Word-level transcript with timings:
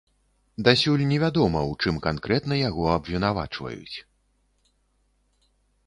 Дасюль 0.67 1.03
невядома, 1.11 1.61
у 1.73 1.77
чым 1.85 1.95
канкрэтна 2.07 2.59
яго 2.61 2.83
абвінавачваюць. 2.97 4.05